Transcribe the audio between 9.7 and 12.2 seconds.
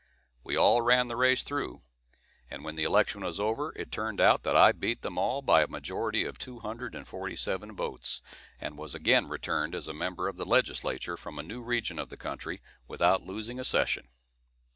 as a member of the Legislature from a new region of the